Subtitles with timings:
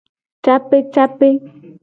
[0.45, 1.29] Capecape.